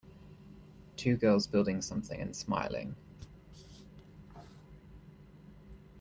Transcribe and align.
Two 0.97 1.15
girls 1.15 1.45
building 1.45 1.79
something 1.79 2.19
and 2.19 2.35
smiling. 2.35 2.95